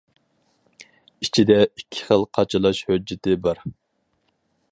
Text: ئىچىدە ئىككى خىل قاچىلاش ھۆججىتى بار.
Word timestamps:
ئىچىدە 1.25 1.57
ئىككى 1.65 2.07
خىل 2.09 2.25
قاچىلاش 2.37 2.81
ھۆججىتى 2.89 3.39
بار. 3.47 3.65